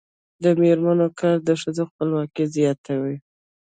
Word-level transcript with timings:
د 0.43 0.45
میرمنو 0.59 1.07
کار 1.19 1.37
د 1.47 1.49
ښځو 1.61 1.83
خپلواکي 1.91 2.43
زیاتوي. 2.55 3.17